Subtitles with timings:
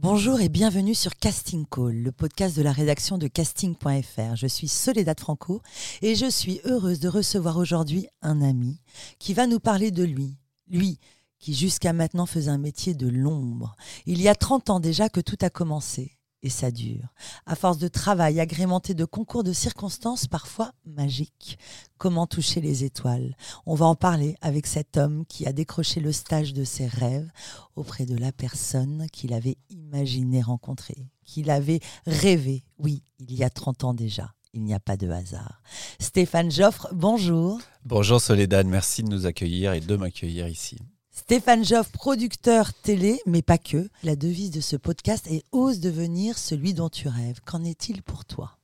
[0.00, 4.36] Bonjour et bienvenue sur Casting Call, le podcast de la rédaction de casting.fr.
[4.36, 5.60] Je suis Soledad Franco
[6.02, 8.80] et je suis heureuse de recevoir aujourd'hui un ami
[9.18, 10.36] qui va nous parler de lui.
[10.68, 11.00] Lui
[11.40, 13.74] qui jusqu'à maintenant faisait un métier de l'ombre.
[14.06, 17.08] Il y a 30 ans déjà que tout a commencé et ça dure.
[17.46, 21.58] À force de travail agrémenté de concours de circonstances parfois magiques.
[21.98, 23.36] Comment toucher les étoiles?
[23.66, 27.30] On va en parler avec cet homme qui a décroché le stage de ses rêves
[27.76, 33.50] auprès de la personne qu'il avait imaginé rencontrer, qu'il avait rêvé, oui, il y a
[33.50, 34.34] 30 ans déjà.
[34.54, 35.60] Il n'y a pas de hasard.
[36.00, 37.60] Stéphane Joffre, bonjour.
[37.84, 40.78] Bonjour Soledad, merci de nous accueillir et de m'accueillir ici.
[41.18, 43.90] Stéphane Joff, producteur télé, mais pas que.
[44.04, 47.40] La devise de ce podcast est Ose devenir celui dont tu rêves.
[47.44, 48.56] Qu'en est-il pour toi?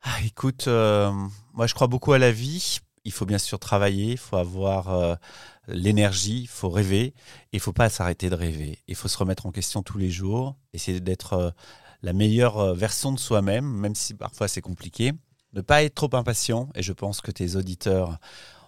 [0.00, 1.12] Ah, Écoute, euh,
[1.52, 2.78] moi je crois beaucoup à la vie.
[3.04, 5.14] Il faut bien sûr travailler, il faut avoir euh,
[5.68, 7.14] l'énergie, il faut rêver, et
[7.52, 8.78] il faut pas s'arrêter de rêver.
[8.88, 11.50] Il faut se remettre en question tous les jours, essayer d'être euh,
[12.02, 15.12] la meilleure version de soi-même, même si parfois c'est compliqué.
[15.52, 18.18] Ne pas être trop impatient, et je pense que tes auditeurs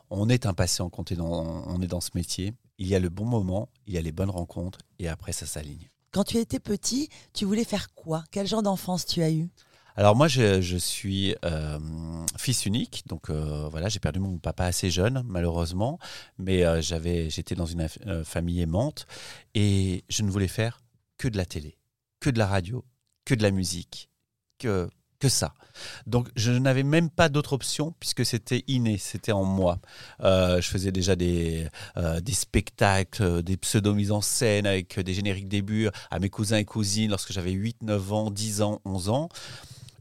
[0.09, 3.69] on est impatient quand on est dans ce métier il y a le bon moment,
[3.87, 5.89] il y a les bonnes rencontres, et après ça s'aligne.
[6.13, 8.25] Quand tu étais petit, tu voulais faire quoi?
[8.31, 9.49] Quel genre d'enfance tu as eu?
[9.99, 11.79] Alors moi, je, suis euh,
[12.37, 15.99] fils unique, donc euh, voilà, j'ai perdu mon papa assez jeune, malheureusement,
[16.37, 17.89] mais euh, j'avais, j'étais dans une
[18.25, 19.07] famille aimante
[19.55, 20.83] et je ne voulais faire
[21.17, 21.79] que de la télé,
[22.21, 22.85] que de la radio,
[23.25, 24.11] que de la musique,
[24.59, 25.55] que que ça.
[26.07, 29.79] Donc je n'avais même pas d'autre option puisque c'était inné, c'était en moi.
[30.23, 35.49] Euh, je faisais déjà des, euh, des spectacles, des pseudo-mises en scène avec des génériques
[35.49, 39.29] début à mes cousins et cousines lorsque j'avais 8, 9 ans, 10 ans, 11 ans.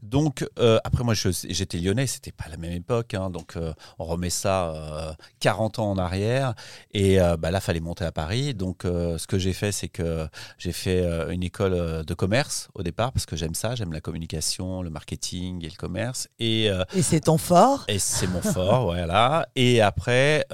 [0.06, 3.14] Donc, euh, après, moi, j'étais lyonnais, c'était pas la même époque.
[3.14, 6.54] Hein, donc, euh, on remet ça 40 euh, ans en arrière.
[6.92, 8.54] Et bah, là, fallait monter à Paris.
[8.54, 10.28] Donc, ce que j'ai fait, c'est que
[10.58, 14.82] j'ai fait une école de commerce au départ, parce que j'aime ça, j'aime la communication,
[14.82, 16.28] le marketing et le commerce.
[16.38, 17.84] Et, et c'est ton fort?
[17.88, 19.48] Et c'est mon fort, voilà.
[19.56, 20.46] Et après,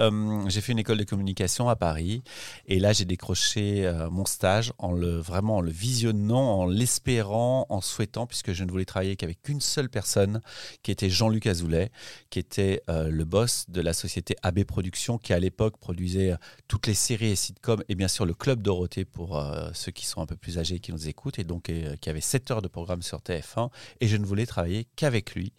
[0.48, 2.22] j'ai fait une école de communication à Paris.
[2.66, 7.80] Et là, j'ai décroché mon stage en le, vraiment en le visionnant, en l'espérant, en
[7.80, 10.40] souhaitant, puisque je ne voulais travailler qu'avec qu'une seule personne,
[10.82, 11.90] qui était Jean-Luc Azoulay,
[12.30, 16.36] qui était euh, le boss de la société AB Productions, qui à l'époque produisait euh,
[16.68, 20.06] toutes les séries et sitcoms, et bien sûr le Club Dorothée pour euh, ceux qui
[20.06, 21.70] sont un peu plus âgés et qui nous écoutent, et donc
[22.00, 23.70] qui avait 7 heures de programme sur TF1,
[24.00, 25.52] et je ne voulais travailler qu'avec lui.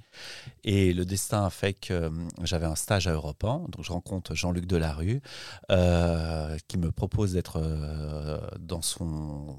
[0.63, 2.11] Et le destin a fait que
[2.43, 5.21] j'avais un stage à Europe 1, donc je rencontre Jean-Luc Delarue,
[6.67, 7.59] qui me propose d'être
[8.59, 9.57] dans, son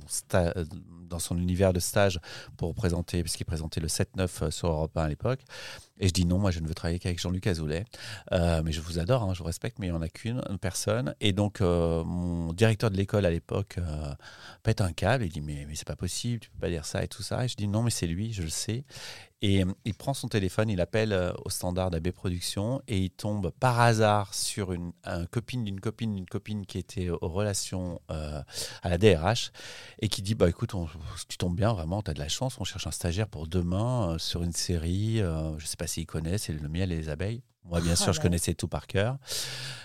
[1.14, 2.18] dans son univers de stage
[2.56, 5.40] pour présenter, puisqu'il présentait le 7 9 euh, sur Europe 1 à l'époque.
[6.00, 7.84] Et je dis non, moi je ne veux travailler qu'avec Jean-Luc Azoulay.
[8.32, 10.42] Euh, mais je vous adore, hein, je vous respecte, mais il n'y en a qu'une
[10.60, 11.14] personne.
[11.20, 13.78] Et donc euh, mon directeur de l'école à l'époque
[14.64, 17.04] pète un câble, il dit mais, mais c'est pas possible, tu peux pas dire ça
[17.04, 17.44] et tout ça.
[17.44, 18.84] Et je dis non, mais c'est lui, je le sais.
[19.46, 21.12] Et il prend son téléphone, il appelle
[21.44, 24.92] au standard d'AB Productions et il tombe par hasard sur une,
[25.30, 29.52] copine d'une copine d'une copine qui était aux relations à la DRH
[30.00, 30.72] et qui dit bah écoute,
[31.28, 34.16] tu tombes bien vraiment, tu as de la chance, on cherche un stagiaire pour demain
[34.18, 37.42] sur une série, je sais pas s'ils connaissent, c'est le miel et les abeilles.
[37.64, 39.16] Moi, bien sûr, je connaissais tout par cœur.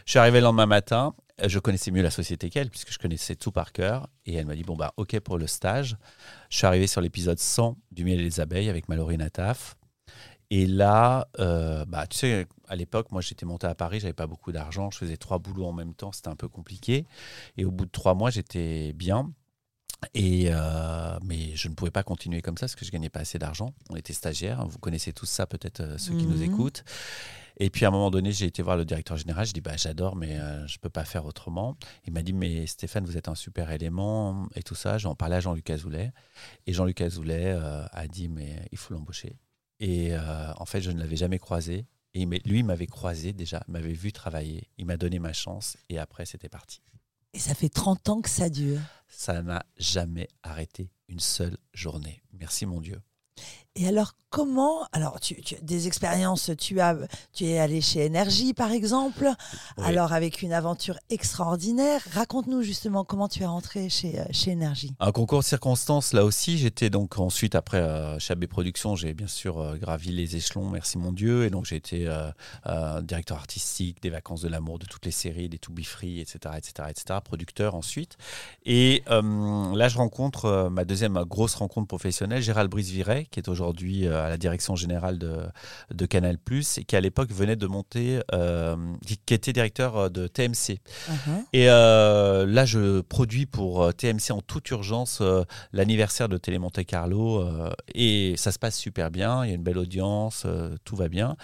[0.06, 1.14] Je suis arrivé le lendemain matin.
[1.46, 4.10] Je connaissais mieux la société qu'elle, puisque je connaissais tout par cœur.
[4.26, 5.98] Et elle m'a dit Bon, bah, OK pour le stage.
[6.50, 9.76] Je suis arrivé sur l'épisode 100 du miel et les abeilles avec Mallory Nataf.
[10.52, 14.26] Et là, euh, bah, tu sais, à l'époque, moi, j'étais monté à Paris, j'avais pas
[14.26, 17.06] beaucoup d'argent, je faisais trois boulots en même temps, c'était un peu compliqué.
[17.58, 19.32] Et au bout de trois mois, j'étais bien.
[20.14, 23.20] Et euh, mais je ne pouvais pas continuer comme ça parce que je gagnais pas
[23.20, 23.74] assez d'argent.
[23.90, 26.54] On était stagiaires, vous connaissez tous ça peut-être euh, ceux qui nous mhm.
[26.54, 26.84] écoutent.
[27.60, 29.46] Et puis à un moment donné, j'ai été voir le directeur général.
[29.46, 31.76] Je dis bah j'adore, mais euh, je peux pas faire autrement.
[32.06, 34.98] Il m'a dit mais Stéphane, vous êtes un super élément et tout ça.
[34.98, 36.12] J'en parlais à Jean-Luc Azoulay
[36.68, 39.36] et Jean-Luc Azoulay a dit mais il faut l'embaucher.
[39.82, 40.14] Et
[40.58, 41.86] en fait, je ne l'avais jamais croisé.
[42.14, 44.68] Et lui, il m'avait croisé déjà, m'avait vu travailler.
[44.78, 46.82] Il m'a donné ma chance et après, c'était parti.
[47.34, 48.80] Et ça fait 30 ans que ça dure.
[49.08, 52.24] Ça n'a jamais arrêté une seule journée.
[52.34, 53.00] Merci mon Dieu.
[53.76, 56.98] Et alors, comment Alors, tu, tu- des expériences, tu as,
[57.34, 59.30] tu es allé chez Énergie, par exemple.
[59.78, 59.84] Oui.
[59.86, 62.02] Alors, avec une aventure extraordinaire.
[62.14, 64.94] Raconte-nous justement comment tu es rentré chez, euh, chez Énergie.
[65.00, 69.14] Un concours de circonstances, là aussi, j'étais donc ensuite, après euh, chez AB Productions, j'ai
[69.14, 73.38] bien sûr euh, gravi les échelons, merci mon Dieu, et donc j'ai été euh, directeur
[73.38, 76.90] artistique des Vacances de l'amour, de toutes les séries, des To Be Free, etc., etc.,
[76.90, 78.18] etc., producteur ensuite.
[78.66, 84.26] Et là, je rencontre ma deuxième grosse rencontre professionnelle, Gérald Brice-Viret, qui est aujourd'hui euh,
[84.26, 85.38] à la direction générale de,
[85.94, 86.38] de Canal+,
[86.78, 88.76] et qui à l'époque venait de monter, euh,
[89.26, 90.80] qui, était directeur euh, de TMC.
[91.10, 91.44] Uh-huh.
[91.54, 96.86] Et euh, là, je produis pour TMC en toute urgence euh, l'anniversaire de Télé Monte
[96.86, 97.46] Carlo
[97.94, 99.44] et ça se passe super bien.
[99.44, 100.46] Il y a une belle audience,
[100.84, 101.36] tout va bien.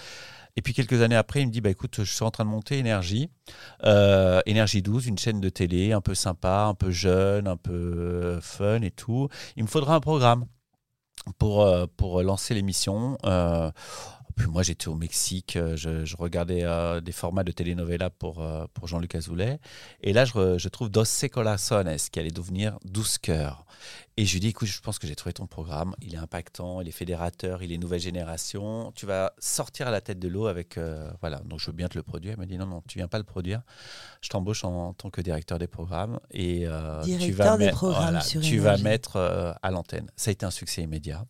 [0.57, 2.49] Et puis quelques années après, il me dit bah écoute, je suis en train de
[2.49, 3.29] monter Énergie,
[3.83, 8.39] euh, Énergie 12, une chaîne de télé un peu sympa, un peu jeune, un peu
[8.41, 9.27] fun et tout.
[9.57, 10.45] Il me faudra un programme
[11.37, 13.17] pour euh, pour lancer l'émission.
[13.25, 13.71] Euh,
[14.35, 18.41] puis moi, j'étais au Mexique, euh, je, je regardais euh, des formats de telenovela pour,
[18.41, 19.59] euh, pour Jean-Luc Azoulay.
[20.01, 23.65] Et là, je, je trouve Dos Corazones, qui allait devenir 12 cœurs.
[24.17, 25.93] Et je lui dis, écoute, je pense que j'ai trouvé ton programme.
[26.01, 28.91] Il est impactant, il est fédérateur, il est nouvelle génération.
[28.95, 30.77] Tu vas sortir à la tête de l'eau avec.
[30.77, 32.33] euh, voilà, donc je veux bien te le produire.
[32.33, 33.61] Il m'a dit, non, non, tu viens pas le produire.
[34.21, 36.19] Je t'embauche en, tant que directeur des programmes.
[36.31, 36.65] Et
[37.03, 40.09] tu Directeur vas des mettre- programmes voilà, Tu vas mettre à l'antenne.
[40.15, 41.25] Ça a été un succès immédiat.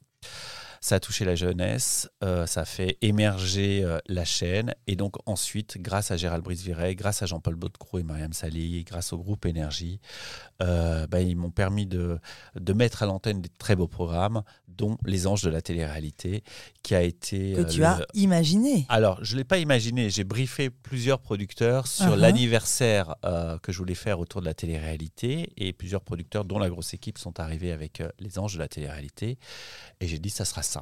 [0.85, 4.75] Ça a touché la jeunesse, euh, ça a fait émerger euh, la chaîne.
[4.85, 9.11] Et donc ensuite, grâce à Gérald Brice-Viret, grâce à Jean-Paul Baudecroux et Mariam Sali, grâce
[9.11, 9.99] au groupe Énergie,
[10.61, 12.19] euh, bah, ils m'ont permis de,
[12.53, 16.43] de mettre à l'antenne des très beaux programmes, dont Les Anges de la télé-réalité,
[16.83, 17.53] qui a été...
[17.53, 18.85] Que euh, tu le- as imaginé.
[18.89, 20.11] alors, je ne l'ai pas imaginé.
[20.11, 22.15] J'ai briefé plusieurs producteurs sur Uh-huh.
[22.19, 23.15] l'anniversaire
[23.63, 25.49] que je voulais faire autour de la télé-réalité.
[25.57, 29.39] Et plusieurs producteurs, dont la grosse équipe, sont arrivés avec les anges de la télé-réalité.
[29.99, 30.75] Et j'ai dit, ça sera ça.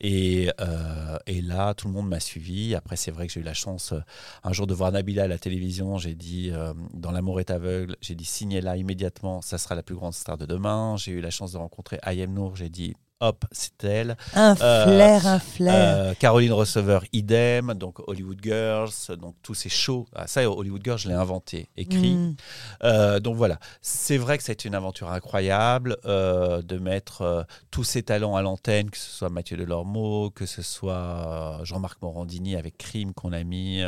[0.00, 2.74] Et, euh, et là, tout le monde m'a suivi.
[2.74, 4.00] Après, c'est vrai que j'ai eu la chance euh,
[4.44, 5.98] un jour de voir Nabila à la télévision.
[5.98, 9.94] J'ai dit, euh, dans L'amour est aveugle, j'ai dit, signez-la immédiatement, ça sera la plus
[9.94, 10.96] grande star de demain.
[10.96, 12.56] J'ai eu la chance de rencontrer Ayem Nour.
[12.56, 14.16] J'ai dit, hop, c'est elle.
[14.34, 15.74] Un Euh, flair, un flair.
[15.74, 17.74] Euh, Caroline Receveur, idem.
[17.74, 20.06] Donc Hollywood Girls, donc tous ces shows.
[20.14, 22.14] Ah, ça, Hollywood Girls, je l'ai inventé, écrit.
[22.14, 22.36] Mm.
[22.84, 28.34] Euh, donc voilà, c'est vrai que été une aventure incroyable de mettre tous ces talents
[28.34, 33.32] à l'antenne, que ce soit Mathieu Delormeau, que ce soit Jean-Marc Morandini avec Crime qu'on
[33.32, 33.82] a mis.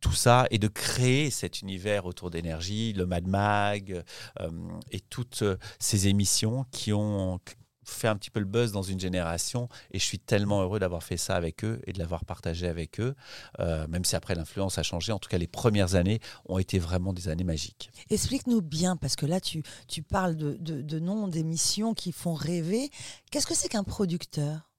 [0.00, 4.02] tout ça et de créer cet univers autour d'énergie, le Mad Mag
[4.40, 4.50] euh,
[4.90, 5.44] et toutes
[5.78, 7.38] ces émissions qui ont
[7.84, 11.02] fait un petit peu le buzz dans une génération et je suis tellement heureux d'avoir
[11.02, 13.14] fait ça avec eux et de l'avoir partagé avec eux,
[13.58, 15.12] euh, même si après l'influence a changé.
[15.12, 17.90] En tout cas, les premières années ont été vraiment des années magiques.
[18.10, 22.34] Explique-nous bien, parce que là, tu, tu parles de, de, de noms d'émissions qui font
[22.34, 22.90] rêver.
[23.30, 24.70] Qu'est-ce que c'est qu'un producteur?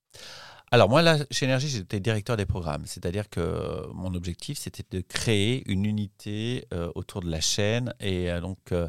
[0.73, 2.85] Alors moi, là, chez Énergie, j'étais directeur des programmes.
[2.85, 7.93] C'est-à-dire que mon objectif, c'était de créer une unité euh, autour de la chaîne.
[7.99, 8.87] Et euh, donc, euh,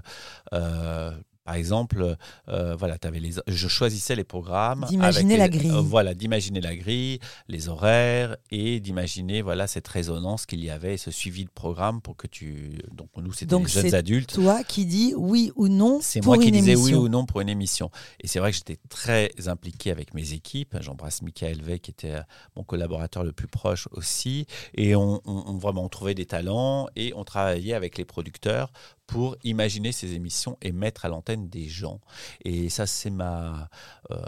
[1.44, 2.16] par exemple,
[2.48, 4.86] euh, voilà, avais les, je choisissais les programmes.
[4.88, 5.70] D'imaginer la grille.
[5.70, 7.18] euh, voilà, d'imaginer la grille,
[7.48, 12.16] les horaires et d'imaginer voilà cette résonance qu'il y avait, ce suivi de programme pour
[12.16, 12.78] que tu.
[12.92, 14.34] Donc nous, c'était Donc, les jeunes c'est adultes.
[14.34, 16.98] Toi qui dis oui ou non C'est pour moi qui une disais émission.
[16.98, 17.90] oui ou non pour une émission.
[18.20, 20.76] Et c'est vrai que j'étais très impliqué avec mes équipes.
[20.80, 22.22] J'embrasse Michael Vey, qui était euh,
[22.56, 24.46] mon collaborateur le plus proche aussi.
[24.74, 28.70] Et on, on- on- vraiment, on trouvait des talents et on travaillait avec les producteurs
[29.12, 32.00] pour imaginer ces émissions et mettre à l'antenne des gens.
[32.44, 33.68] Et ça, c'est ma...
[34.10, 34.22] euh,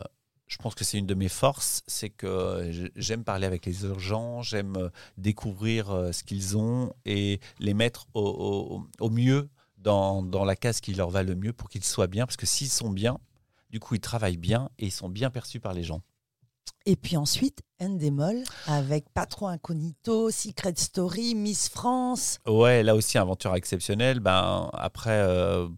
[0.47, 4.43] je pense que c'est une de mes forces, c'est que j'aime parler avec les gens,
[4.43, 9.49] j'aime euh, découvrir euh, ce qu'ils ont et les mettre au, au- au mieux
[9.79, 12.27] dans, dans la case qui leur va le mieux pour qu'ils soient bien.
[12.27, 13.19] Parce que s'ils sont bien,
[13.71, 16.03] du coup, ils travaillent bien et ils sont bien perçus par les gens.
[16.87, 22.39] Et puis ensuite, Endemol avec Patron Incognito, Secret Story, Miss France.
[22.47, 24.21] Ouais, là aussi, aventure exceptionnelle.
[24.21, 25.69] Ben, après euh,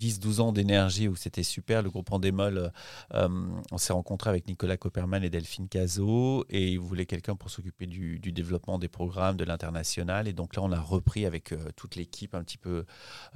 [0.00, 2.72] 10-12 ans d'énergie où c'était super, le groupe Endemol,
[3.14, 3.28] euh,
[3.70, 7.86] on s'est rencontré avec Nicolas Copperman et Delphine Cazot et ils voulaient quelqu'un pour s'occuper
[7.86, 10.28] du, développement des programmes, de l'international.
[10.28, 12.84] Et donc là, on a repris avec euh, toute l'équipe un petit peu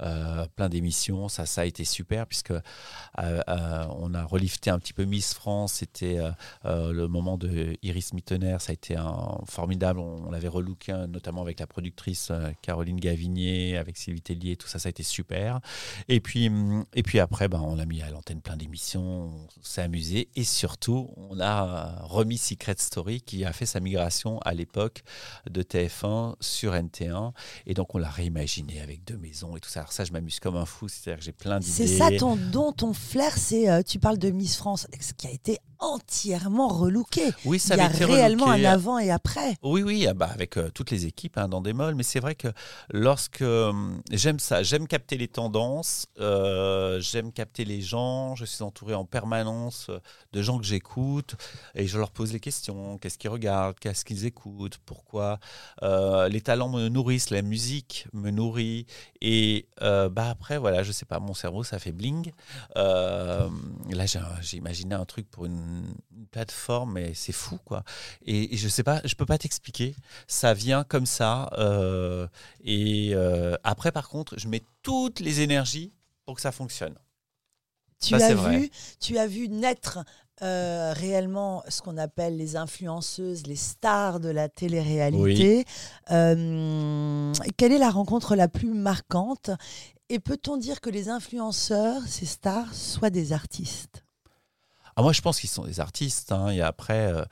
[0.01, 1.29] euh, plein d'émissions.
[1.29, 2.61] Ça, ça a été super puisque euh,
[3.49, 5.73] euh, on a relifté un petit peu Miss France.
[5.73, 6.31] C'était euh,
[6.65, 9.99] euh, le moment de Iris Mittener, ça a été un, formidable.
[9.99, 14.57] On, on l'avait relooké, hein, notamment avec la productrice euh, Caroline Gavinier, avec Sylvie Tellier,
[14.57, 15.59] tout ça, ça a été super.
[16.09, 19.47] Et puis, hum, et puis après, ben, on a mis à l'antenne plein d'émissions, on
[19.61, 20.29] s'est amusé.
[20.35, 25.03] Et surtout, on a remis Secret Story, qui a fait sa migration à l'époque
[25.49, 27.31] de TF1 sur NT1.
[27.67, 29.81] Et donc, on l'a réimaginé avec deux maisons et tout ça.
[29.81, 31.71] Alors ça, je m'amuse comme un fou, c'est-à-dire que j'ai plein d'idées.
[31.71, 35.27] C'est ça ton don, ton flair, c'est euh, tu parles de Miss France, ce qui
[35.27, 37.29] a été entièrement relooké.
[37.45, 38.65] Oui, ça Il y a avait été réellement relooké.
[38.65, 39.55] un avant et après.
[39.63, 42.19] Oui, oui, ah bah avec euh, toutes les équipes hein, dans des molles, mais c'est
[42.19, 42.47] vrai que
[42.91, 43.73] lorsque euh,
[44.11, 49.05] j'aime ça, j'aime capter les tendances, euh, j'aime capter les gens, je suis entouré en
[49.05, 49.89] permanence
[50.33, 51.35] de gens que j'écoute
[51.75, 55.39] et je leur pose les questions, qu'est-ce qu'ils regardent, qu'est-ce qu'ils écoutent, pourquoi?
[55.81, 58.85] Les talents me nourrissent, la musique me nourrit
[59.21, 62.31] et bah après voilà, je sais pas, mon cerveau ça fait bling.
[62.75, 63.49] Là
[64.05, 65.83] j'ai j'ai imaginé un truc pour une,
[66.15, 67.83] une plateforme, mais c'est fou quoi.
[68.25, 69.95] Et, et je sais pas, je peux pas t'expliquer.
[70.27, 71.49] Ça vient comme ça.
[71.57, 72.27] euh,
[72.63, 75.93] et euh, après, par contre, je mets toutes les énergies
[76.25, 76.95] pour que ça fonctionne.
[77.99, 78.57] Tu Ça, c'est as vrai.
[78.59, 79.99] vu, tu as vu naître
[80.43, 85.65] euh, réellement ce qu'on appelle les influenceuses, les stars de la télé-réalité.
[86.11, 89.49] Euh, quelle est la rencontre la plus marquante?
[90.09, 94.03] Et peut-on dire que les influenceurs, ces stars, soient des artistes?
[94.99, 96.31] Ah, moi, je pense qu'ils sont des artistes.
[96.31, 96.49] hein.
[96.49, 97.23] Et après, euh,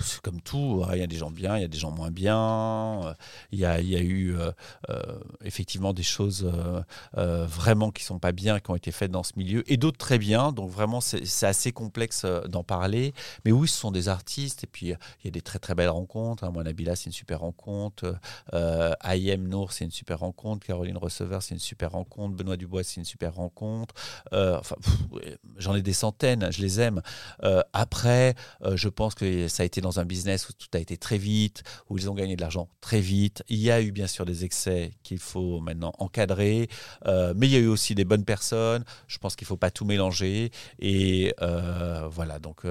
[0.00, 0.82] c'est comme tout.
[0.84, 0.90] hein.
[0.94, 3.14] Il y a des gens bien, il y a des gens moins bien.
[3.52, 4.50] Il y a, y a eu euh,
[4.90, 5.00] euh,
[5.44, 6.50] effectivement des choses
[7.14, 10.18] vraiment qui sont pas bien, qui ont été faites dans ce milieu, et d'autres très
[10.18, 10.50] bien.
[10.50, 13.14] Donc vraiment, c'est assez complexe d'en parler.
[13.44, 14.64] Mais oui, ce sont des artistes.
[14.64, 16.42] Et puis, il y a des très très belles rencontres.
[16.42, 16.50] hein.
[16.52, 18.16] Moi, Nabila, c'est une super rencontre.
[19.04, 20.66] Ayem Nour, c'est une super rencontre.
[20.66, 22.34] Caroline Receveur, c'est une super rencontre.
[22.34, 23.94] Benoît Dubois, c'est une super rencontre.
[24.32, 24.74] Enfin,
[25.58, 26.23] j'en ai des centaines.
[26.24, 27.02] Je les aime.
[27.42, 30.78] Euh, après, euh, je pense que ça a été dans un business où tout a
[30.78, 33.42] été très vite, où ils ont gagné de l'argent très vite.
[33.48, 36.68] Il y a eu bien sûr des excès qu'il faut maintenant encadrer,
[37.06, 38.84] euh, mais il y a eu aussi des bonnes personnes.
[39.06, 40.50] Je pense qu'il ne faut pas tout mélanger.
[40.78, 41.34] Et
[42.10, 42.64] voilà, donc.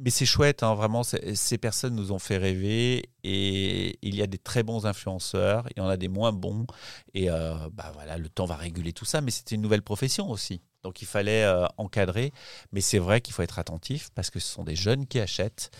[0.00, 4.26] mais c'est chouette, hein, vraiment, ces personnes nous ont fait rêver et il y a
[4.26, 6.66] des très bons influenceurs, il y en a des moins bons
[7.14, 10.30] et euh, bah voilà, le temps va réguler tout ça, mais c'était une nouvelle profession
[10.30, 10.62] aussi.
[10.86, 12.32] Donc il fallait euh, encadrer,
[12.70, 15.72] mais c'est vrai qu'il faut être attentif parce que ce sont des jeunes qui achètent,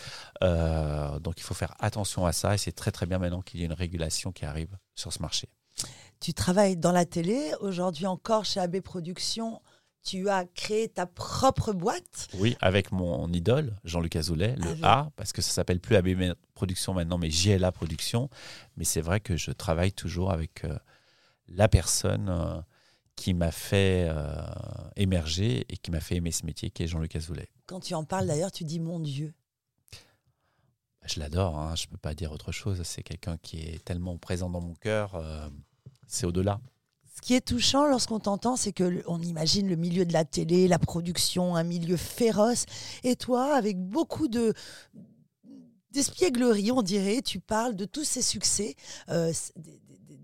[0.42, 3.60] Euh, donc il faut faire attention à ça et c'est très très bien maintenant qu'il
[3.60, 5.48] y ait une régulation qui arrive sur ce marché.
[6.18, 9.62] Tu travailles dans la télé, aujourd'hui encore chez AB Productions.
[10.02, 12.26] Tu as créé ta propre boîte.
[12.34, 16.34] Oui, avec mon idole, Jean-Luc Azoulay, le Avec- A, parce que ça s'appelle plus AB
[16.54, 18.28] Production maintenant, mais JLA Production.
[18.76, 20.76] Mais c'est vrai que je travaille toujours avec euh,
[21.48, 22.28] la personne
[23.16, 24.44] qui m'a fait euh,
[24.94, 27.48] émerger et qui m'a fait aimer ce métier, qui est Jean-Luc Azoulay.
[27.66, 29.34] Quand tu en parles d'ailleurs, tu dis mon Dieu.
[31.06, 32.82] Je l'adore, hein, je ne peux pas dire autre chose.
[32.84, 35.48] C'est quelqu'un qui est tellement présent dans mon cœur, euh,
[36.06, 36.60] c'est au-delà.
[37.14, 40.24] Ce qui est touchant lorsqu'on t'entend, c'est que l- on imagine le milieu de la
[40.26, 42.66] télé, la production, un milieu féroce.
[43.04, 44.52] Et toi, avec beaucoup de
[45.92, 48.74] d'espièglerie, on dirait, tu parles de tous ces succès,
[49.08, 49.32] euh,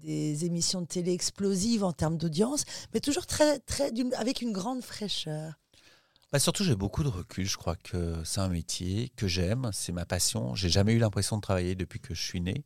[0.03, 4.83] des, émissions de télé explosives en termes d'audience, mais toujours très, très, avec une grande
[4.83, 5.55] fraîcheur.
[6.33, 7.47] Bah surtout, j'ai beaucoup de recul.
[7.47, 10.55] Je crois que c'est un métier que j'aime, c'est ma passion.
[10.55, 12.65] J'ai jamais eu l'impression de travailler depuis que je suis né.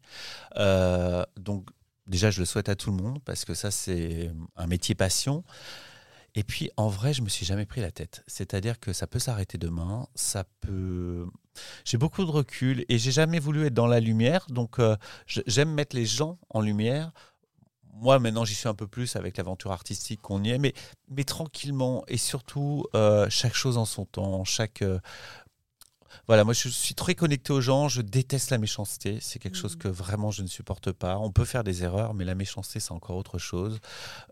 [0.56, 1.68] Euh, donc,
[2.06, 5.42] déjà, je le souhaite à tout le monde parce que ça, c'est un métier passion.
[6.36, 8.22] Et puis, en vrai, je me suis jamais pris la tête.
[8.28, 11.26] C'est-à-dire que ça peut s'arrêter demain, ça peut.
[11.84, 14.46] J'ai beaucoup de recul et j'ai jamais voulu être dans la lumière.
[14.48, 14.96] Donc, euh,
[15.26, 17.12] j'aime mettre les gens en lumière.
[17.98, 20.74] Moi, maintenant, j'y suis un peu plus avec l'aventure artistique qu'on y est, mais,
[21.08, 24.44] mais tranquillement et surtout euh, chaque chose en son temps.
[24.44, 24.98] Chaque euh,
[26.28, 27.88] voilà, moi, je suis très connecté aux gens.
[27.88, 29.18] Je déteste la méchanceté.
[29.20, 29.78] C'est quelque chose Mhm.
[29.78, 31.18] que vraiment je ne supporte pas.
[31.18, 33.78] On peut faire des erreurs, mais la méchanceté, c'est encore autre chose.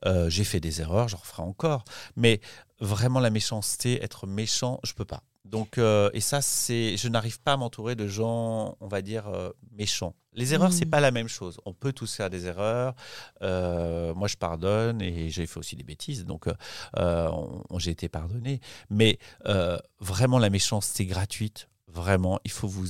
[0.04, 1.85] Euh, J'ai fait des erreurs, j'en referai encore.
[2.16, 2.40] Mais
[2.81, 5.23] vraiment, la méchanceté, être méchant, je peux pas.
[5.45, 9.29] Donc, euh, et ça, c'est, je n'arrive pas à m'entourer de gens, on va dire,
[9.29, 10.15] euh, méchants.
[10.33, 10.77] Les erreurs, Mhm.
[10.77, 11.59] c'est pas la même chose.
[11.65, 12.95] On peut tous faire des erreurs.
[13.43, 16.47] Euh, moi, je pardonne et j'ai fait aussi des bêtises, donc
[16.97, 18.61] on- j'ai été pardonné.
[18.91, 19.19] Mais
[20.01, 22.85] vraiment, la méchanceté gratuite, vraiment, il faut vous,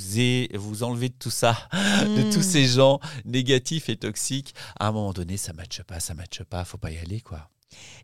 [0.55, 2.31] vous enlever de tout ça, de Mm.
[2.33, 4.55] tous ces gens négatifs et toxiques.
[4.81, 7.51] À un moment donné, ça matche pas, ça matche pas, faut pas y aller, quoi.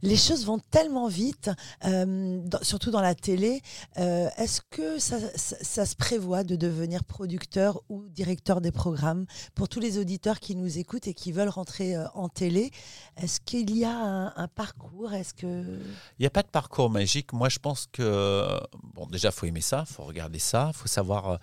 [0.03, 1.51] Les choses vont tellement vite,
[1.85, 3.61] euh, surtout dans la télé.
[3.99, 9.81] Euh, Est-ce que ça se prévoit de devenir producteur ou directeur des programmes pour tous
[9.81, 12.71] les auditeurs qui nous écoutent et qui veulent rentrer euh, en télé?
[13.17, 15.13] Est-ce qu'il y a un, un parcours?
[15.13, 15.81] Est-ce que
[16.19, 17.33] Il n'y a pas de parcours magique.
[17.33, 18.61] Moi, je pense que,
[18.95, 21.39] bon, déjà, faut aimer ça, faut regarder ça, faut savoir.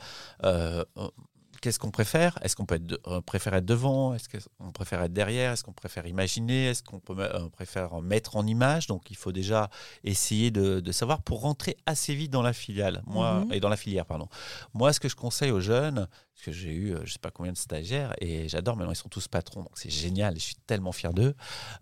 [1.62, 2.38] Qu'est-ce qu'on préfère?
[2.42, 4.14] Est-ce qu'on peut être euh, préfère être devant?
[4.14, 5.54] Est-ce qu'on préfère être derrière?
[5.54, 6.68] Est-ce qu'on préfère imaginer?
[6.68, 8.88] Est-ce qu'on peut, euh, préfère mettre en image?
[8.88, 9.70] Donc il faut déjà
[10.04, 13.54] essayer de, de, savoir pour rentrer assez vite dans la filiale, moi mhm.
[13.54, 14.28] et dans la filière, pardon.
[14.74, 17.32] Moi, ce que je conseille aux jeunes, parce que j'ai eu, euh, je sais pas
[17.32, 18.78] combien de stagiaires et j'adore.
[18.78, 20.36] Maintenant, ils sont tous patrons, donc c'est génial.
[20.36, 21.34] Je suis tellement fier d'eux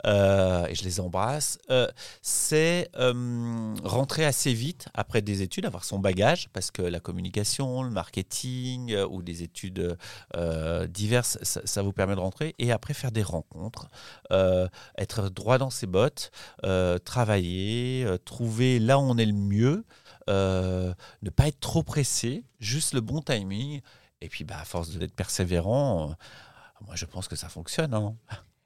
[0.06, 1.58] euh, et je les embrasse.
[1.72, 1.88] Euh,
[2.22, 2.90] c'est
[3.84, 8.96] rentrer assez vite après des études, avoir son bagage, parce que la communication, le marketing
[9.10, 9.98] ou des études
[10.88, 13.90] diverses, ça, vous permet de rentrer et après faire des rencontres,
[14.98, 16.32] être droit dans ses bottes,
[17.04, 19.86] travailler, trouver là où on est le mieux.
[20.28, 23.82] ne pas être trop pressé, juste le bon timing
[24.22, 26.14] et puis, bah, à force d'être persévérant, euh,
[26.86, 27.94] moi, je pense que ça fonctionne.
[27.94, 28.16] Hein.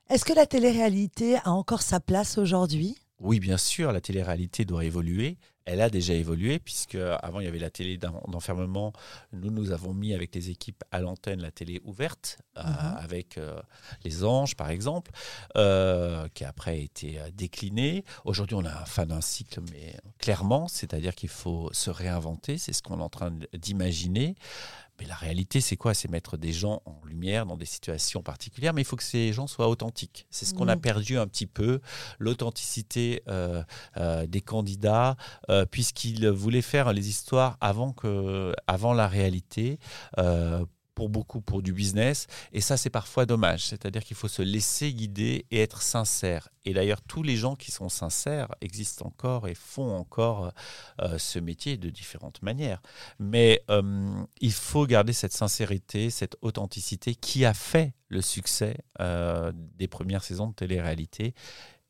[0.10, 2.98] Est-ce que la télé-réalité a encore sa place aujourd'hui?
[3.20, 5.38] Oui, bien sûr, la télé-réalité doit évoluer.
[5.66, 8.94] Elle a déjà évolué, puisque avant il y avait la télé d'enfermement.
[9.34, 12.98] Nous, nous avons mis avec les équipes à l'antenne la télé ouverte, euh, mhm.
[12.98, 13.62] avec euh,
[14.04, 15.12] Les Anges, par exemple,
[16.34, 18.04] qui après a été déclinée.
[18.24, 22.58] Aujourd'hui, on a un fin d'un cycle, mais clairement, c'est-à-dire qu'il faut se réinventer.
[22.58, 24.36] C'est ce qu'on est en train d'imaginer.
[25.00, 25.94] Mais la réalité, c'est quoi?
[25.94, 29.34] C'est mettre des gens en lumière dans des situations particulières, mais il faut que ces
[29.34, 30.28] gens soient authentiques.
[30.30, 31.80] C'est ce qu'on a perdu un petit peu,
[32.20, 33.64] l'authenticité euh,
[33.98, 35.16] euh, des candidats,
[35.50, 39.80] euh, puisqu'ils voulaient faire les histoires avant, que, avant la réalité
[41.00, 42.28] pour beaucoup pour du business.
[42.52, 43.64] Et ça, c'est parfois dommage.
[43.64, 46.50] C'est-à-dire qu'il faut se laisser guider et être sincère.
[46.66, 50.52] Et d'ailleurs, tous les gens qui sont sincères existent encore et font encore
[51.02, 52.82] euh, ce métier de différentes manières.
[53.18, 59.54] Mais euh, il faut garder cette sincérité, cette authenticité qui a fait le succès euh,
[59.56, 61.34] des premières saisons de télé-réalité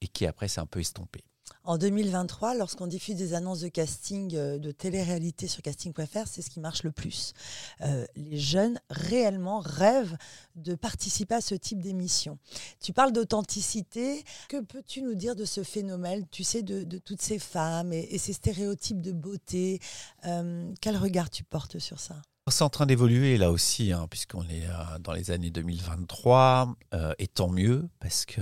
[0.01, 1.23] et qui après s'est un peu estompé.
[1.65, 6.49] En 2023, lorsqu'on diffuse des annonces de casting euh, de télé-réalité sur casting.fr, c'est ce
[6.49, 7.33] qui marche le plus.
[7.81, 10.17] Euh, les jeunes réellement rêvent
[10.55, 12.37] de participer à ce type d'émission.
[12.79, 14.23] Tu parles d'authenticité.
[14.47, 18.33] Que peux-tu nous dire de ce phénomène, tu sais, de, toutes ces femmes et, ces
[18.33, 19.79] stéréotypes de beauté
[20.25, 22.15] euh, Quel regard tu portes sur ça?
[22.51, 27.13] C'est en train d'évoluer là aussi, hein, puisqu'on est euh, dans les années 2023, euh,
[27.19, 28.41] et tant mieux, parce que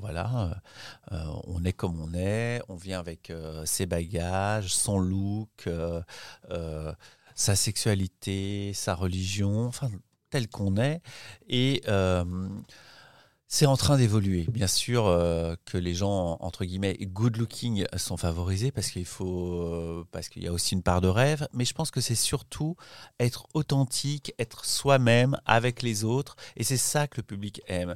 [0.00, 0.60] voilà,
[1.12, 3.32] euh, on est comme on est, on vient avec
[3.64, 5.68] ses bagages, son look,
[7.34, 9.90] sa sexualité, sa religion, enfin,
[10.30, 11.00] tel qu'on est,
[11.48, 11.82] et
[13.48, 14.44] c'est en train d'évoluer.
[14.50, 19.62] Bien sûr euh, que les gens entre guillemets good looking sont favorisés parce qu'il faut
[19.62, 22.16] euh, parce qu'il y a aussi une part de rêve, mais je pense que c'est
[22.16, 22.76] surtout
[23.20, 27.94] être authentique, être soi-même avec les autres et c'est ça que le public aime.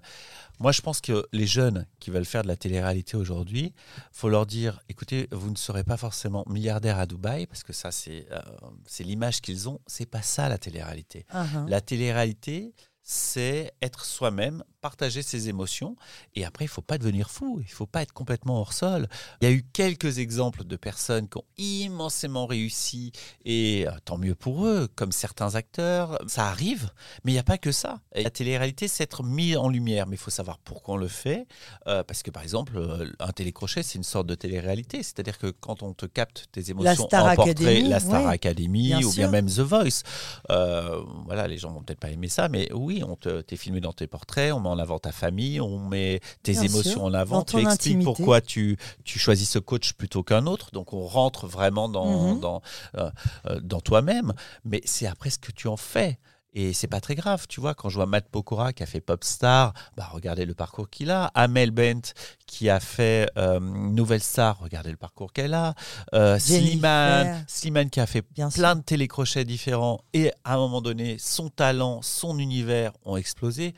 [0.61, 3.73] Moi, je pense que les jeunes qui veulent faire de la télé-réalité aujourd'hui,
[4.13, 7.91] faut leur dire écoutez, vous ne serez pas forcément milliardaire à Dubaï parce que ça
[7.91, 8.41] c'est euh,
[8.87, 11.27] c'est l'image qu'ils ont, c'est pas ça la télé-réalité.
[11.33, 11.69] Uh-huh.
[11.69, 15.97] La télé-réalité, c'est être soi-même, partager ses émotions.
[16.35, 19.09] Et après, il faut pas devenir fou, il faut pas être complètement hors sol.
[19.41, 23.13] Il y a eu quelques exemples de personnes qui ont immensément réussi,
[23.45, 26.19] et euh, tant mieux pour eux, comme certains acteurs.
[26.27, 26.91] Ça arrive,
[27.25, 28.01] mais il n'y a pas que ça.
[28.15, 31.47] la télé-réalité, c'est être mis en lumière, mais il faut savoir pourquoi on le fait.
[31.87, 35.03] Euh, parce que, par exemple, euh, un télécrochet, c'est une sorte de télé-réalité.
[35.03, 39.29] C'est-à-dire que quand on te capte tes émotions en portrait, la Star Academy, ou bien
[39.29, 40.03] même The Voice,
[40.49, 44.07] voilà, les gens vont peut-être pas aimer ça, mais oui, on t'est filmé dans tes
[44.07, 48.41] portraits, on en avant ta famille, on met tes émotions en avant, tu expliques pourquoi
[48.41, 50.71] tu, tu choisis ce coach plutôt qu'un autre.
[50.73, 52.41] Donc on rentre vraiment dans, mhm.
[52.41, 52.63] dans,
[52.97, 53.11] euh,
[53.47, 54.33] euh, dans toi-même,
[54.65, 56.19] mais c'est après ce que tu en fais.
[56.53, 59.01] Et c'est pas très grave, tu vois, quand je vois Matt Pokora qui a fait
[59.01, 61.27] Popstar, bah regardez le parcours qu'il a.
[61.35, 62.13] Amel Bent
[62.47, 65.75] qui a fait euh, Nouvelle Star, regardez le parcours qu'elle a.
[66.13, 71.19] Euh, Slimane, Slimane qui a fait plein de télécrochets différents et à un moment donné,
[71.19, 73.75] son talent, son univers ont explosé.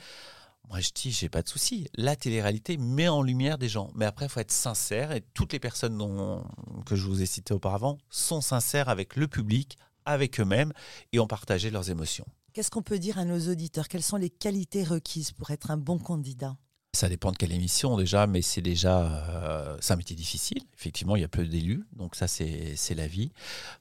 [0.79, 1.89] Je dis, j'ai pas de souci.
[1.95, 3.91] La télé-réalité met en lumière des gens.
[3.95, 5.13] Mais après, il faut être sincère.
[5.13, 5.99] Et toutes les personnes
[6.87, 10.73] que je vous ai citées auparavant sont sincères avec le public, avec eux-mêmes
[11.13, 12.27] et ont partagé leurs émotions.
[12.53, 13.89] Qu'est-ce qu'on peut dire à nos auditeurs?
[13.89, 16.57] Quelles sont les qualités requises pour être un bon candidat?
[16.95, 20.63] Ça dépend de quelle émission déjà, mais c'est déjà euh, un métier difficile.
[20.79, 23.31] Effectivement, il y a peu d'élus, donc ça c'est la vie.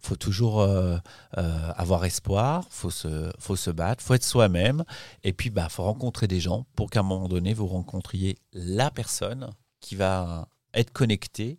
[0.03, 0.97] Il faut toujours euh,
[1.37, 4.85] euh, avoir espoir, faut se faut se battre, faut être soi-même,
[5.25, 8.89] et puis bah faut rencontrer des gens pour qu'à un moment donné vous rencontriez la
[8.89, 9.49] personne
[9.81, 11.57] qui va être connectée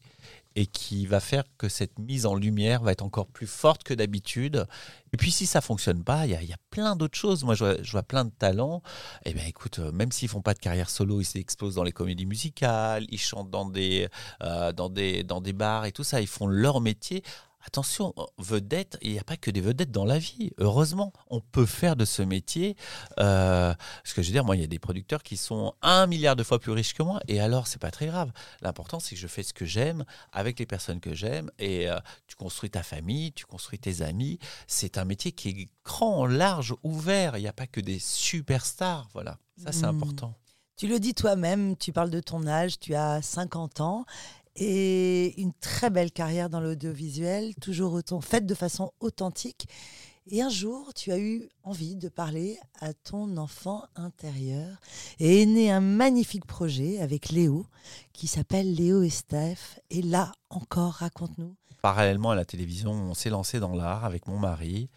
[0.56, 3.94] et qui va faire que cette mise en lumière va être encore plus forte que
[3.94, 4.66] d'habitude.
[5.12, 7.44] Et puis si ça fonctionne pas, il y, a, plein d'autres choses.
[7.44, 8.82] Moi, je vois, plein de talents.
[9.24, 11.92] Eh bien, écoute, euh, même s'ils font pas de carrière solo, ils s'exposent dans les
[11.92, 14.08] comédies musicales, ils chantent dans des,
[14.42, 16.20] euh, dans des, dans des bars et tout ça.
[16.20, 17.22] Ils font leur métier
[17.64, 20.50] Attention, vedette, il n'y a pas que des vedettes dans la vie.
[20.58, 22.76] Heureusement, on peut faire de ce métier.
[23.20, 23.72] Euh,
[24.04, 26.34] ce que je veux dire, moi, il y a des producteurs qui sont un milliard
[26.36, 28.32] de fois plus riches que moi, et alors, c'est pas très grave.
[28.62, 31.98] L'important, c'est que je fais ce que j'aime avec les personnes que j'aime, et euh,
[32.26, 34.38] tu construis ta famille, tu construis tes amis.
[34.66, 37.36] C'est un métier qui est grand, large, ouvert.
[37.36, 39.08] Il n'y a pas que des superstars.
[39.12, 39.90] Voilà, ça, c'est Hmm.
[40.02, 40.34] important.
[40.76, 44.04] Tu le dis toi-même, tu parles de ton âge, tu as 50 ans
[44.56, 49.66] et une très belle carrière dans l'audiovisuel, toujours autant faite de façon authentique.
[50.30, 54.78] Et un jour, tu as eu envie de parler à ton enfant intérieur
[55.18, 57.66] et est né un magnifique projet avec Léo
[58.12, 59.80] qui s'appelle Léo et.
[59.90, 61.56] Et là encore, raconte-nous.
[61.82, 64.88] Parallèlement à la télévision, on s'est lancé dans l'art avec mon mari,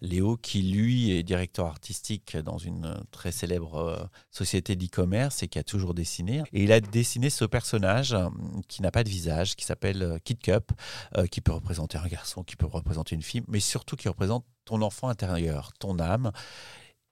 [0.00, 5.58] Léo, qui lui est directeur artistique dans une très célèbre euh, société d'e-commerce et qui
[5.58, 6.42] a toujours dessiné.
[6.52, 8.28] Et il a dessiné ce personnage euh,
[8.68, 10.72] qui n'a pas de visage, qui s'appelle euh, Kid Cup,
[11.16, 14.44] euh, qui peut représenter un garçon, qui peut représenter une fille, mais surtout qui représente
[14.64, 16.32] ton enfant intérieur, ton âme.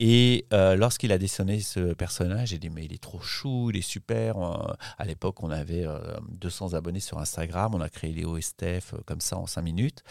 [0.00, 3.78] Et euh, lorsqu'il a dessiné ce personnage, j'ai dit mais il est trop chou, il
[3.78, 4.36] est super.
[4.96, 5.98] À l'époque, on avait euh,
[6.38, 9.62] 200 abonnés sur Instagram, on a créé Léo et Steph euh, comme ça en 5
[9.62, 10.04] minutes.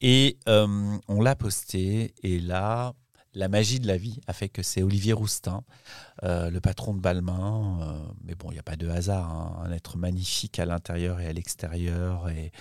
[0.00, 2.94] Et euh, on l'a posté, et là,
[3.34, 5.62] la magie de la vie a fait que c'est Olivier Roustin,
[6.22, 8.00] le patron de Balmain.
[8.24, 11.26] mais bon, il n'y a pas de hasard, hein, un être magnifique à l'intérieur et
[11.26, 12.28] à l'extérieur.
[12.28, 12.52] Et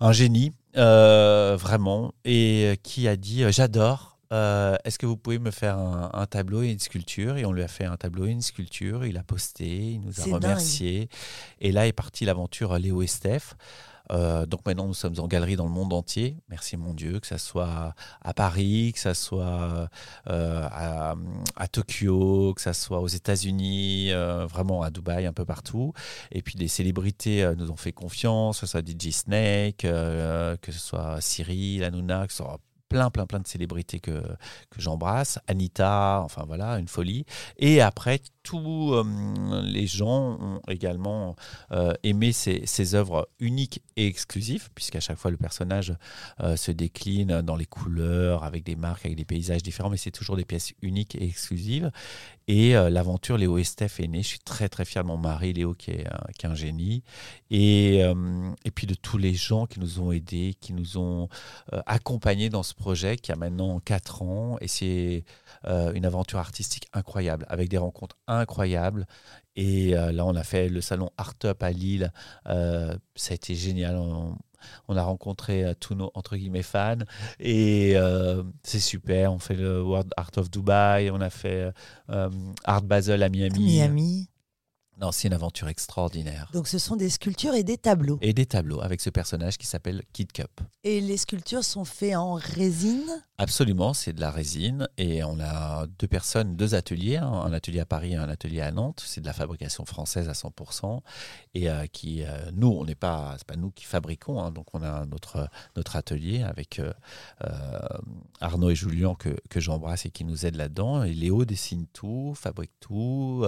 [0.00, 4.11] un génie, vraiment, et qui a dit J'adore.
[4.32, 7.36] Euh, Est-ce que vous pouvez me faire un, un tableau et une sculpture?
[7.36, 9.04] Et on lui a fait un tableau et une sculpture.
[9.04, 11.08] Il a posté, il nous a remercié.
[11.60, 13.54] Et là est partie l'aventure Léo et Steph.
[14.10, 16.36] Euh, donc maintenant, nous sommes en galerie dans le monde entier.
[16.48, 19.88] Merci mon Dieu, que ça soit à Paris, que ça soit
[20.28, 21.14] euh, à,
[21.56, 25.92] à Tokyo, que ça soit aux États-Unis, euh, vraiment à Dubaï, un peu partout.
[26.30, 30.78] Et puis des célébrités nous ont fait confiance, que ce soit DJ Snake, que ce
[30.78, 32.58] soit Cyril, Hanouna, que ce soit
[32.92, 34.22] plein, plein, plein de célébrités que,
[34.70, 35.38] que j'embrasse.
[35.46, 37.24] Anita, enfin voilà, une folie.
[37.58, 41.36] Et après, tous euh, les gens ont également
[41.70, 45.94] euh, aimé ces, ces œuvres uniques et exclusives, puisqu'à chaque fois le personnage
[46.40, 50.10] euh, se décline dans les couleurs, avec des marques, avec des paysages différents, mais c'est
[50.10, 51.90] toujours des pièces uniques et exclusives.
[52.48, 54.22] Et l'aventure Léo et Steph est née.
[54.22, 57.04] Je suis très très fier de mon mari Léo qui est, qui est un génie.
[57.50, 58.00] Et,
[58.64, 61.28] et puis de tous les gens qui nous ont aidés, qui nous ont
[61.86, 64.56] accompagnés dans ce projet qui a maintenant 4 ans.
[64.60, 65.24] Et c'est
[65.66, 69.06] euh, une aventure artistique incroyable, avec des rencontres incroyables.
[69.54, 72.12] Et euh, là, on a fait le salon Art Up à Lille.
[72.48, 73.96] Euh, ça a été génial.
[73.96, 77.04] On, a rencontré tous nos entre guillemets fans
[77.40, 77.96] et
[78.62, 79.32] c'est super.
[79.32, 81.72] On fait le World Art of Dubai, on a fait
[82.08, 83.28] Art Basel à.
[83.28, 84.28] Miami.
[85.00, 86.50] Non, c'est une aventure extraordinaire.
[86.52, 88.18] Donc ce sont des sculptures et des tableaux.
[88.20, 90.60] Et des tableaux avec ce personnage qui s'appelle Kid Cup.
[90.84, 93.24] Et les sculptures sont faites en résine?
[93.38, 97.80] Absolument, c'est de la résine et on a deux personnes, deux ateliers, hein, un atelier
[97.80, 99.02] à Paris et un atelier à Nantes.
[99.04, 101.00] C'est de la fabrication française à 100%
[101.54, 104.66] et euh, qui, euh, nous, on n'est pas, c'est pas nous qui fabriquons, hein, donc
[104.74, 106.92] on a notre notre atelier avec euh,
[108.40, 111.02] Arnaud et Julien que, que j'embrasse et qui nous aident là-dedans.
[111.02, 113.44] Et Léo dessine tout, fabrique tout,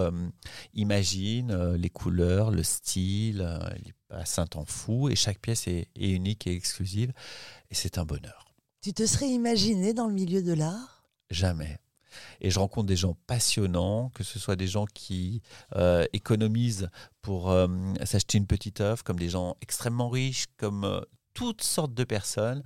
[0.72, 5.66] imagine euh, les couleurs, le style, euh, il passe un temps fou et chaque pièce
[5.66, 7.12] est, est unique et exclusive
[7.70, 8.44] et c'est un bonheur.
[8.83, 11.07] Tu te serais imaginé dans le milieu de l'art?
[11.31, 11.79] Jamais.
[12.40, 15.42] Et je rencontre des gens passionnants, que ce soit des gens qui
[15.75, 16.88] euh, économisent
[17.23, 17.66] pour euh,
[18.05, 21.01] s'acheter une petite œuvre, comme des gens extrêmement riches, comme euh,
[21.33, 22.62] toutes sortes de personnes.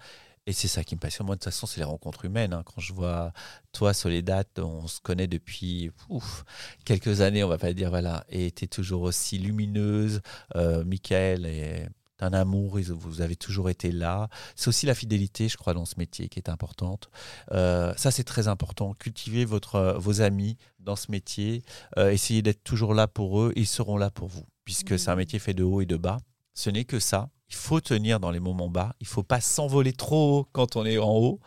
[0.49, 1.27] Et c'est ça qui me passionne.
[1.27, 2.55] Moi, de toute façon, c'est les rencontres humaines.
[2.55, 2.63] hein.
[2.65, 3.35] Quand je vois
[3.73, 6.45] toi, Soledad, on se connaît depuis ouf,
[6.87, 10.23] quelques années, on va pas dire, voilà, et tu es toujours aussi lumineuse.
[10.57, 14.31] Euh, Michael est un amour, vous avez toujours été là.
[14.57, 17.11] C'est aussi la fidélité, je crois, dans ce métier qui est importante.
[17.53, 18.95] Euh, ça, c'est très important.
[18.95, 21.63] Cultivez votre, euh, vos amis dans ce métier.
[21.99, 23.53] Euh, essayez d'être toujours là pour eux.
[23.55, 26.17] Ils seront là pour vous, puisque c'est un métier fait de haut et de bas.
[26.59, 27.31] Ce n'est que ça.
[27.51, 28.97] Il faut tenir dans les moments bas.
[28.99, 31.39] Il faut pas s'envoler trop haut quand on est en haut,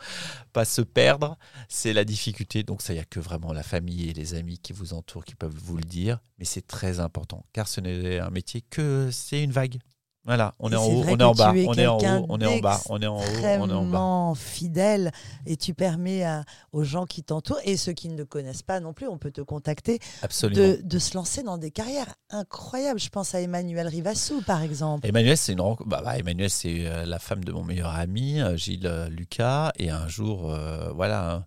[0.53, 1.37] pas se perdre.
[1.67, 2.63] C'est la difficulté.
[2.63, 5.25] Donc ça, il n'y a que vraiment la famille et les amis qui vous entourent
[5.25, 6.19] qui peuvent vous le dire.
[6.39, 9.79] Mais c'est très important, car ce n'est un métier que c'est une vague.
[10.23, 12.45] Voilà, on est en haut, on est en bas, on est en haut, on est
[12.45, 13.21] en bas, on est en haut,
[13.59, 13.97] on est en bas.
[14.35, 15.11] Fidèle
[15.47, 18.79] et tu permets à- aux gens qui t'entourent et ceux qui ne te connaissent pas
[18.79, 19.99] non plus, on peut te contacter,
[20.55, 22.99] de, de se lancer dans des carrières incroyables.
[22.99, 25.07] Je pense à Emmanuel Rivassou par exemple.
[25.07, 28.39] Emmanuel, c'est une rencontre- bah, bah, Emmanuel, c'est euh, la femme de mon meilleur ami,
[28.41, 29.71] euh, Gilles euh, Lucas.
[29.79, 31.45] Et un jour, euh, voilà, hein,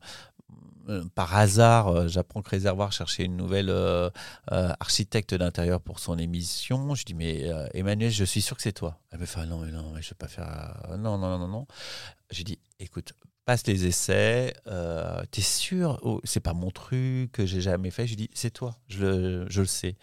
[1.14, 4.10] par hasard, euh, j'apprends que Réservoir cherchait une nouvelle euh,
[4.48, 6.94] architecte d'intérieur pour son émission.
[6.94, 9.00] Je dis, mais Emmanuel, je suis sûr que c'est toi.
[9.10, 10.82] Elle me fait, ah non, mais non, je ne vais pas faire.
[10.98, 11.66] Non, non, non, non.
[12.30, 13.12] Je dis, écoute,
[13.44, 15.98] passe les essais, euh, t'es sûr?
[16.02, 18.06] Oh, C'est pas mon truc que j'ai jamais fait.
[18.06, 19.96] Je dis, c'est toi, je le sais.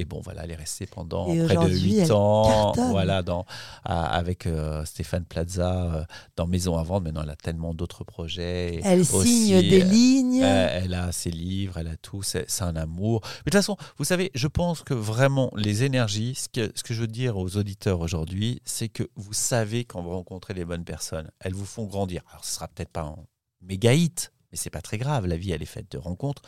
[0.00, 2.72] Et bon, voilà, elle est restée pendant près de 8 ans.
[2.90, 3.44] Voilà, dans,
[3.84, 6.04] avec euh, Stéphane Plaza euh,
[6.36, 7.04] dans Maison à vendre.
[7.04, 8.80] Maintenant, elle a tellement d'autres projets.
[8.84, 10.40] Elle signe des lignes.
[10.42, 12.22] Elle, a ses livres, elle a tout.
[12.22, 13.20] C'est un amour.
[13.24, 16.84] Mais de toute façon, vous savez, je pense que vraiment, les énergies, ce que, ce
[16.84, 20.64] que je veux dire aux auditeurs aujourd'hui, c'est que vous savez quand vous rencontrez les
[20.64, 22.22] bonnes personnes, elles vous font grandir.
[22.30, 23.16] Alors, ce sera peut-être pas un
[23.62, 26.42] méga hit, mais c'est pas très grave, la vie elle est faite de rencontres,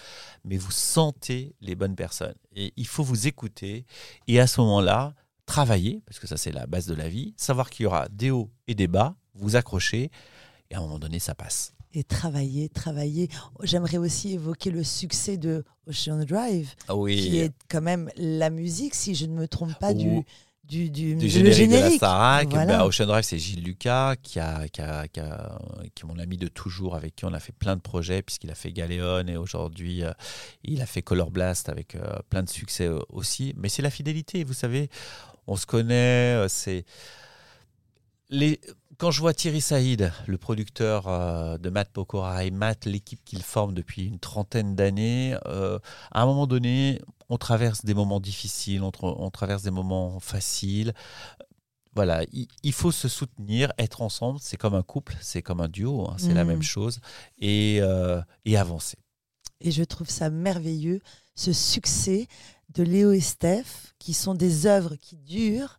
[0.45, 3.85] mais vous sentez les bonnes personnes et il faut vous écouter
[4.27, 5.15] et à ce moment-là
[5.47, 8.31] travailler parce que ça c'est la base de la vie, savoir qu'il y aura des
[8.31, 10.11] hauts et des bas, vous accrocher
[10.71, 11.75] et à un moment donné ça passe.
[11.93, 13.29] Et travailler, travailler.
[13.65, 17.17] J'aimerais aussi évoquer le succès de Ocean Drive, ah oui.
[17.17, 20.25] qui est quand même la musique, si je ne me trompe pas, du,
[20.71, 25.09] du, du, générique, de la bah, Ocean Drive, c'est Gilles Lucas, qui, a, qui, a,
[25.09, 25.59] qui, a,
[25.95, 28.51] qui, est mon ami de toujours, avec qui on a fait plein de projets, puisqu'il
[28.51, 30.13] a fait Galéon et aujourd'hui, euh,
[30.63, 33.53] il a fait Color Blast avec euh, plein de succès euh, aussi.
[33.57, 34.91] Mais c'est la fidélité, vous savez,
[35.49, 36.85] on se connaît, c'est.
[38.29, 38.61] Les,
[38.97, 43.75] quand je vois Thierry Saïd, le producteur de Matt Pokora et Matt, l'équipe qu'il forme
[43.75, 49.63] depuis une trentaine d'années, à un moment donné, on traverse des moments difficiles, on, traverse
[49.63, 50.93] des moments faciles.
[51.95, 56.09] Voilà, il, faut se soutenir, être ensemble, c'est comme un couple, c'est comme un duo,
[56.09, 56.63] hein, c'est la même mm.
[56.63, 57.01] chose,
[57.43, 58.97] euh, et, avancer.
[59.61, 61.01] Et je trouve ça merveilleux,
[61.35, 62.27] ce succès
[62.75, 65.79] de Léo et Steph, qui sont des œuvres qui durent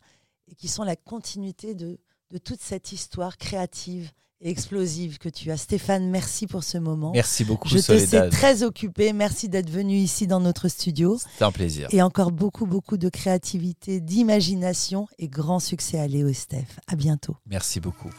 [0.50, 1.98] et qui sont la continuité de
[2.44, 4.10] toute cette histoire créative
[4.42, 5.56] explosive que tu as.
[5.56, 7.12] Stéphane, merci pour ce moment.
[7.12, 9.12] Merci beaucoup, Je te sais très occupé.
[9.12, 11.18] Merci d'être venu ici dans notre studio.
[11.38, 11.88] C'est un plaisir.
[11.92, 16.80] Et encore beaucoup, beaucoup de créativité, d'imagination et grand succès à Léo et Steph.
[16.86, 17.36] À bientôt.
[17.46, 18.10] Merci beaucoup.